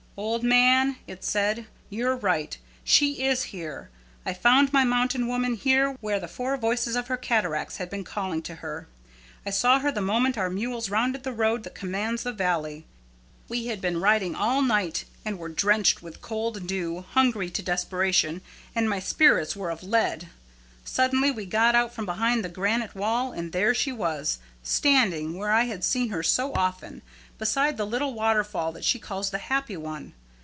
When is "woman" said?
5.25-5.55